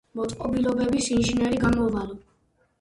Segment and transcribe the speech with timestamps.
[0.19, 2.21] მოწყობილობების ინჟინერი გამოვალო.